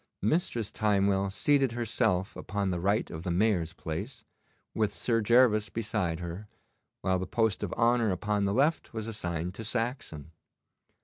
[0.23, 4.23] Mistress Timewell seated herself upon the right of the Mayor's place,
[4.73, 6.47] with Sir Gervas beside her,
[7.01, 10.31] while the post of honour upon the left was assigned to Saxon.